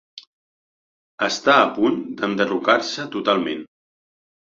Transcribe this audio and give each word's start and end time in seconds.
Està 1.27 1.59
a 1.65 1.69
punt 1.77 2.01
d'enderrocar-se 2.23 3.09
totalment. 3.19 3.67